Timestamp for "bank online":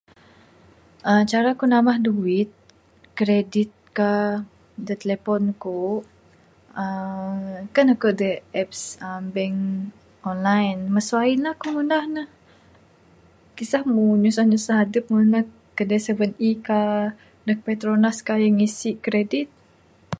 9.35-10.79